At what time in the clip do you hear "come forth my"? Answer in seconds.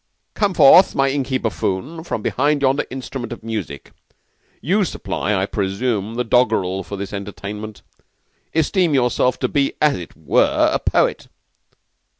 0.33-1.09